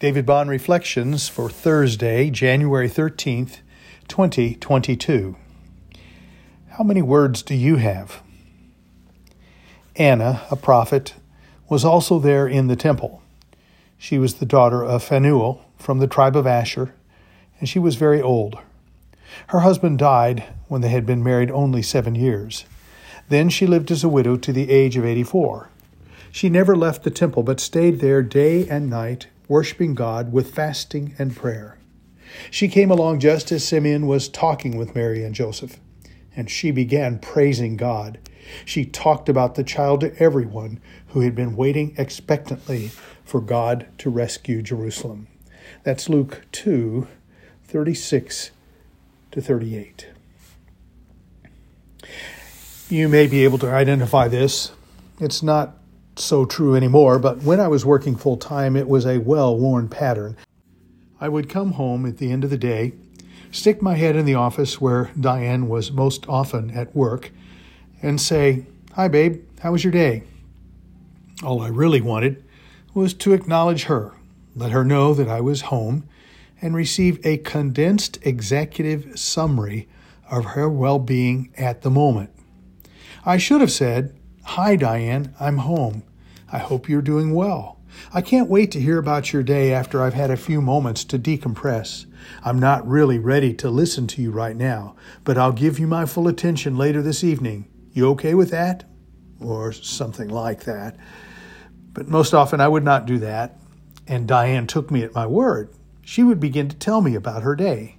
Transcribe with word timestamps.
David 0.00 0.24
Bond 0.26 0.48
Reflections 0.48 1.28
for 1.28 1.50
Thursday, 1.50 2.30
January 2.30 2.88
13th, 2.88 3.56
2022. 4.06 5.34
How 6.68 6.84
many 6.84 7.02
words 7.02 7.42
do 7.42 7.56
you 7.56 7.76
have? 7.78 8.22
Anna, 9.96 10.42
a 10.52 10.54
prophet, 10.54 11.14
was 11.68 11.84
also 11.84 12.20
there 12.20 12.46
in 12.46 12.68
the 12.68 12.76
temple. 12.76 13.22
She 13.98 14.18
was 14.18 14.34
the 14.34 14.46
daughter 14.46 14.84
of 14.84 15.02
Phanuel 15.02 15.64
from 15.76 15.98
the 15.98 16.06
tribe 16.06 16.36
of 16.36 16.46
Asher, 16.46 16.94
and 17.58 17.68
she 17.68 17.80
was 17.80 17.96
very 17.96 18.22
old. 18.22 18.56
Her 19.48 19.60
husband 19.60 19.98
died 19.98 20.44
when 20.68 20.80
they 20.80 20.90
had 20.90 21.06
been 21.06 21.24
married 21.24 21.50
only 21.50 21.82
seven 21.82 22.14
years. 22.14 22.66
Then 23.30 23.48
she 23.48 23.66
lived 23.66 23.90
as 23.90 24.04
a 24.04 24.08
widow 24.08 24.36
to 24.36 24.52
the 24.52 24.70
age 24.70 24.96
of 24.96 25.04
84. 25.04 25.70
She 26.30 26.48
never 26.48 26.76
left 26.76 27.02
the 27.02 27.10
temple, 27.10 27.42
but 27.42 27.58
stayed 27.58 27.98
there 27.98 28.22
day 28.22 28.68
and 28.68 28.88
night 28.88 29.26
worshiping 29.48 29.94
God 29.94 30.32
with 30.32 30.54
fasting 30.54 31.14
and 31.18 31.34
prayer. 31.34 31.78
She 32.50 32.68
came 32.68 32.90
along 32.90 33.20
just 33.20 33.50
as 33.50 33.66
Simeon 33.66 34.06
was 34.06 34.28
talking 34.28 34.76
with 34.76 34.94
Mary 34.94 35.24
and 35.24 35.34
Joseph, 35.34 35.80
and 36.36 36.50
she 36.50 36.70
began 36.70 37.18
praising 37.18 37.76
God. 37.76 38.18
She 38.64 38.84
talked 38.84 39.28
about 39.28 39.54
the 39.54 39.64
child 39.64 40.00
to 40.00 40.16
everyone 40.22 40.80
who 41.08 41.20
had 41.22 41.34
been 41.34 41.56
waiting 41.56 41.94
expectantly 41.96 42.90
for 43.24 43.40
God 43.40 43.86
to 43.98 44.10
rescue 44.10 44.62
Jerusalem. 44.62 45.26
That's 45.84 46.08
Luke 46.08 46.42
2 46.52 47.06
36 47.64 48.50
to 49.32 49.42
38. 49.42 50.08
You 52.88 53.08
may 53.08 53.26
be 53.26 53.44
able 53.44 53.58
to 53.58 53.68
identify 53.70 54.28
this. 54.28 54.72
It's 55.20 55.42
not 55.42 55.76
so 56.20 56.44
true 56.44 56.74
anymore, 56.74 57.18
but 57.18 57.42
when 57.42 57.60
I 57.60 57.68
was 57.68 57.84
working 57.84 58.16
full 58.16 58.36
time, 58.36 58.76
it 58.76 58.88
was 58.88 59.06
a 59.06 59.18
well 59.18 59.56
worn 59.56 59.88
pattern. 59.88 60.36
I 61.20 61.28
would 61.28 61.48
come 61.48 61.72
home 61.72 62.06
at 62.06 62.18
the 62.18 62.30
end 62.30 62.44
of 62.44 62.50
the 62.50 62.58
day, 62.58 62.92
stick 63.50 63.82
my 63.82 63.94
head 63.94 64.16
in 64.16 64.24
the 64.24 64.34
office 64.34 64.80
where 64.80 65.10
Diane 65.18 65.68
was 65.68 65.90
most 65.90 66.28
often 66.28 66.70
at 66.70 66.94
work, 66.94 67.32
and 68.02 68.20
say, 68.20 68.66
Hi, 68.94 69.08
babe, 69.08 69.44
how 69.60 69.72
was 69.72 69.84
your 69.84 69.92
day? 69.92 70.22
All 71.42 71.62
I 71.62 71.68
really 71.68 72.00
wanted 72.00 72.44
was 72.94 73.14
to 73.14 73.32
acknowledge 73.32 73.84
her, 73.84 74.12
let 74.54 74.72
her 74.72 74.84
know 74.84 75.14
that 75.14 75.28
I 75.28 75.40
was 75.40 75.62
home, 75.62 76.08
and 76.60 76.74
receive 76.74 77.24
a 77.24 77.38
condensed 77.38 78.18
executive 78.22 79.18
summary 79.18 79.88
of 80.30 80.44
her 80.44 80.68
well 80.68 80.98
being 80.98 81.52
at 81.56 81.82
the 81.82 81.90
moment. 81.90 82.30
I 83.24 83.38
should 83.38 83.60
have 83.60 83.72
said, 83.72 84.16
Hi, 84.44 84.76
Diane, 84.76 85.34
I'm 85.38 85.58
home. 85.58 86.02
I 86.50 86.58
hope 86.58 86.88
you're 86.88 87.02
doing 87.02 87.34
well. 87.34 87.78
I 88.12 88.22
can't 88.22 88.48
wait 88.48 88.70
to 88.72 88.80
hear 88.80 88.98
about 88.98 89.32
your 89.32 89.42
day 89.42 89.72
after 89.72 90.02
I've 90.02 90.14
had 90.14 90.30
a 90.30 90.36
few 90.36 90.62
moments 90.62 91.04
to 91.04 91.18
decompress. 91.18 92.06
I'm 92.44 92.58
not 92.58 92.86
really 92.86 93.18
ready 93.18 93.52
to 93.54 93.70
listen 93.70 94.06
to 94.08 94.22
you 94.22 94.30
right 94.30 94.56
now, 94.56 94.96
but 95.24 95.36
I'll 95.36 95.52
give 95.52 95.78
you 95.78 95.86
my 95.86 96.06
full 96.06 96.28
attention 96.28 96.76
later 96.76 97.02
this 97.02 97.22
evening. 97.22 97.68
You 97.92 98.08
okay 98.10 98.34
with 98.34 98.50
that? 98.50 98.84
Or 99.40 99.72
something 99.72 100.28
like 100.28 100.64
that. 100.64 100.96
But 101.92 102.08
most 102.08 102.32
often 102.32 102.60
I 102.60 102.68
would 102.68 102.84
not 102.84 103.06
do 103.06 103.18
that, 103.18 103.58
and 104.06 104.26
Diane 104.26 104.66
took 104.66 104.90
me 104.90 105.02
at 105.02 105.14
my 105.14 105.26
word. 105.26 105.70
She 106.02 106.22
would 106.22 106.40
begin 106.40 106.68
to 106.68 106.76
tell 106.76 107.02
me 107.02 107.14
about 107.14 107.42
her 107.42 107.54
day. 107.54 107.98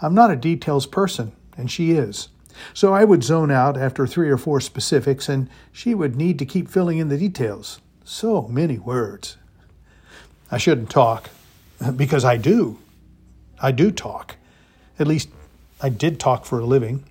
I'm 0.00 0.14
not 0.14 0.30
a 0.30 0.36
details 0.36 0.86
person, 0.86 1.32
and 1.56 1.70
she 1.70 1.92
is. 1.92 2.28
So 2.74 2.92
I 2.92 3.04
would 3.04 3.22
zone 3.24 3.50
out 3.50 3.76
after 3.76 4.06
three 4.06 4.30
or 4.30 4.38
four 4.38 4.60
specifics, 4.60 5.28
and 5.28 5.48
she 5.72 5.94
would 5.94 6.16
need 6.16 6.38
to 6.38 6.46
keep 6.46 6.68
filling 6.68 6.98
in 6.98 7.08
the 7.08 7.18
details. 7.18 7.80
So 8.04 8.42
many 8.42 8.78
words. 8.78 9.36
I 10.50 10.58
shouldn't 10.58 10.90
talk, 10.90 11.30
because 11.96 12.24
I 12.24 12.36
do. 12.36 12.78
I 13.60 13.72
do 13.72 13.90
talk. 13.90 14.36
At 14.98 15.06
least 15.06 15.28
I 15.80 15.88
did 15.88 16.20
talk 16.20 16.44
for 16.44 16.58
a 16.58 16.66
living. 16.66 17.04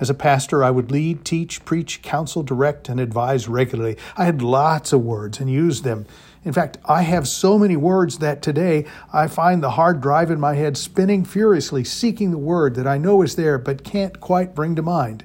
As 0.00 0.10
a 0.10 0.14
pastor, 0.14 0.64
I 0.64 0.70
would 0.70 0.90
lead, 0.90 1.24
teach, 1.24 1.64
preach, 1.64 2.02
counsel, 2.02 2.42
direct, 2.42 2.88
and 2.88 2.98
advise 2.98 3.48
regularly. 3.48 3.96
I 4.16 4.24
had 4.24 4.42
lots 4.42 4.92
of 4.92 5.02
words 5.02 5.38
and 5.38 5.50
used 5.50 5.84
them 5.84 6.06
in 6.44 6.52
fact, 6.52 6.76
I 6.84 7.02
have 7.02 7.26
so 7.26 7.58
many 7.58 7.76
words 7.76 8.18
that 8.18 8.42
today 8.42 8.84
I 9.12 9.28
find 9.28 9.62
the 9.62 9.70
hard 9.70 10.02
drive 10.02 10.30
in 10.30 10.38
my 10.38 10.54
head 10.54 10.76
spinning 10.76 11.24
furiously, 11.24 11.84
seeking 11.84 12.30
the 12.30 12.38
word 12.38 12.74
that 12.74 12.86
I 12.86 12.98
know 12.98 13.22
is 13.22 13.36
there 13.36 13.58
but 13.58 13.82
can't 13.82 14.20
quite 14.20 14.54
bring 14.54 14.76
to 14.76 14.82
mind. 14.82 15.24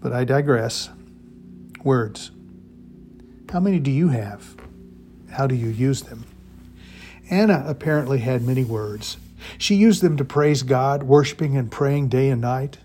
But 0.00 0.12
I 0.12 0.24
digress. 0.24 0.90
Words. 1.82 2.30
How 3.50 3.58
many 3.58 3.80
do 3.80 3.90
you 3.90 4.08
have? 4.08 4.54
How 5.32 5.48
do 5.48 5.56
you 5.56 5.68
use 5.68 6.02
them? 6.02 6.24
Anna 7.28 7.64
apparently 7.66 8.18
had 8.18 8.42
many 8.42 8.62
words. 8.62 9.16
She 9.58 9.74
used 9.74 10.00
them 10.00 10.16
to 10.16 10.24
praise 10.24 10.62
God, 10.62 11.02
worshiping 11.02 11.56
and 11.56 11.72
praying 11.72 12.08
day 12.08 12.30
and 12.30 12.40
night. 12.40 12.78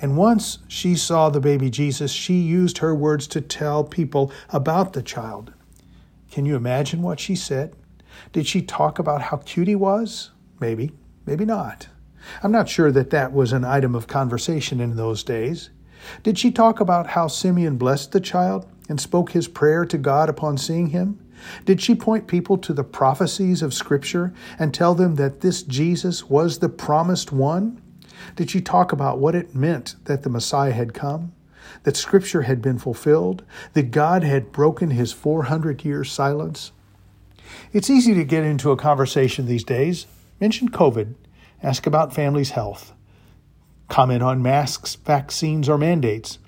And 0.00 0.16
once 0.16 0.58
she 0.68 0.94
saw 0.94 1.28
the 1.28 1.40
baby 1.40 1.70
Jesus, 1.70 2.12
she 2.12 2.34
used 2.34 2.78
her 2.78 2.94
words 2.94 3.26
to 3.28 3.40
tell 3.40 3.84
people 3.84 4.32
about 4.50 4.92
the 4.92 5.02
child. 5.02 5.52
Can 6.30 6.46
you 6.46 6.56
imagine 6.56 7.02
what 7.02 7.20
she 7.20 7.36
said? 7.36 7.74
Did 8.32 8.46
she 8.46 8.62
talk 8.62 8.98
about 8.98 9.22
how 9.22 9.38
cute 9.38 9.68
he 9.68 9.74
was? 9.74 10.30
Maybe, 10.60 10.92
maybe 11.24 11.44
not. 11.44 11.88
I'm 12.42 12.52
not 12.52 12.68
sure 12.68 12.90
that 12.92 13.10
that 13.10 13.32
was 13.32 13.52
an 13.52 13.64
item 13.64 13.94
of 13.94 14.06
conversation 14.06 14.80
in 14.80 14.96
those 14.96 15.22
days. 15.22 15.70
Did 16.22 16.38
she 16.38 16.50
talk 16.50 16.80
about 16.80 17.08
how 17.08 17.28
Simeon 17.28 17.76
blessed 17.76 18.12
the 18.12 18.20
child 18.20 18.66
and 18.88 19.00
spoke 19.00 19.32
his 19.32 19.48
prayer 19.48 19.84
to 19.86 19.98
God 19.98 20.28
upon 20.28 20.58
seeing 20.58 20.88
him? 20.88 21.18
Did 21.64 21.80
she 21.80 21.94
point 21.94 22.26
people 22.26 22.58
to 22.58 22.72
the 22.72 22.84
prophecies 22.84 23.62
of 23.62 23.74
Scripture 23.74 24.32
and 24.58 24.72
tell 24.72 24.94
them 24.94 25.16
that 25.16 25.40
this 25.40 25.62
Jesus 25.62 26.28
was 26.28 26.58
the 26.58 26.68
promised 26.68 27.32
one? 27.32 27.80
Did 28.34 28.50
she 28.50 28.60
talk 28.60 28.92
about 28.92 29.18
what 29.18 29.34
it 29.34 29.54
meant 29.54 29.96
that 30.04 30.22
the 30.22 30.30
Messiah 30.30 30.72
had 30.72 30.94
come? 30.94 31.32
that 31.82 31.96
Scripture 31.96 32.42
had 32.42 32.62
been 32.62 32.78
fulfilled, 32.78 33.44
that 33.72 33.90
God 33.90 34.22
had 34.22 34.52
broken 34.52 34.90
his 34.90 35.12
400 35.12 35.84
year 35.84 36.04
silence. 36.04 36.72
It's 37.72 37.90
easy 37.90 38.14
to 38.14 38.24
get 38.24 38.44
into 38.44 38.70
a 38.70 38.76
conversation 38.76 39.46
these 39.46 39.64
days. 39.64 40.06
Mention 40.40 40.70
COVID, 40.70 41.14
ask 41.62 41.86
about 41.86 42.14
families' 42.14 42.50
health, 42.50 42.92
comment 43.88 44.22
on 44.22 44.42
masks, 44.42 44.96
vaccines, 44.96 45.68
or 45.68 45.78
mandates. 45.78 46.38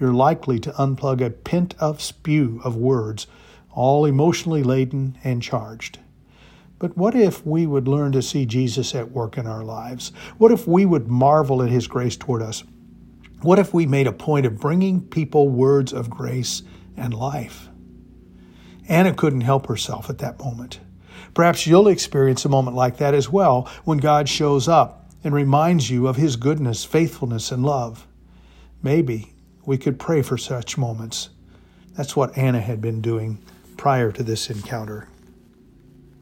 You're 0.00 0.14
likely 0.14 0.58
to 0.60 0.72
unplug 0.72 1.24
a 1.24 1.30
pent 1.30 1.74
up 1.78 2.00
spew 2.00 2.60
of 2.64 2.74
words, 2.74 3.26
all 3.70 4.04
emotionally 4.04 4.62
laden 4.62 5.16
and 5.22 5.42
charged. 5.42 5.98
But 6.82 6.96
what 6.96 7.14
if 7.14 7.46
we 7.46 7.64
would 7.64 7.86
learn 7.86 8.10
to 8.10 8.22
see 8.22 8.44
Jesus 8.44 8.92
at 8.92 9.12
work 9.12 9.38
in 9.38 9.46
our 9.46 9.62
lives? 9.62 10.10
What 10.38 10.50
if 10.50 10.66
we 10.66 10.84
would 10.84 11.06
marvel 11.06 11.62
at 11.62 11.70
his 11.70 11.86
grace 11.86 12.16
toward 12.16 12.42
us? 12.42 12.64
What 13.40 13.60
if 13.60 13.72
we 13.72 13.86
made 13.86 14.08
a 14.08 14.12
point 14.12 14.46
of 14.46 14.58
bringing 14.58 15.00
people 15.00 15.48
words 15.48 15.92
of 15.92 16.10
grace 16.10 16.64
and 16.96 17.14
life? 17.14 17.68
Anna 18.88 19.14
couldn't 19.14 19.42
help 19.42 19.68
herself 19.68 20.10
at 20.10 20.18
that 20.18 20.40
moment. 20.40 20.80
Perhaps 21.34 21.68
you'll 21.68 21.86
experience 21.86 22.44
a 22.44 22.48
moment 22.48 22.76
like 22.76 22.96
that 22.96 23.14
as 23.14 23.28
well 23.28 23.70
when 23.84 23.98
God 23.98 24.28
shows 24.28 24.66
up 24.66 25.08
and 25.22 25.32
reminds 25.32 25.88
you 25.88 26.08
of 26.08 26.16
his 26.16 26.34
goodness, 26.34 26.84
faithfulness, 26.84 27.52
and 27.52 27.64
love. 27.64 28.08
Maybe 28.82 29.34
we 29.64 29.78
could 29.78 30.00
pray 30.00 30.20
for 30.20 30.36
such 30.36 30.76
moments. 30.76 31.28
That's 31.96 32.16
what 32.16 32.36
Anna 32.36 32.60
had 32.60 32.80
been 32.80 33.00
doing 33.00 33.38
prior 33.76 34.10
to 34.10 34.24
this 34.24 34.50
encounter. 34.50 35.06